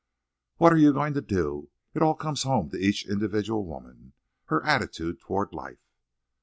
[0.57, 1.69] "What are you going to do?
[1.93, 4.13] It all comes home to each individual woman.
[4.45, 5.91] Her attitude toward life."